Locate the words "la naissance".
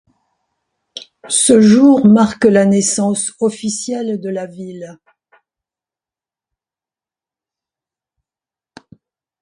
2.45-3.33